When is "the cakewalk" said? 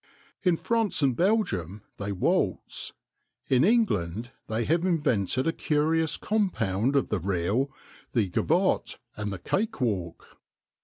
9.31-10.39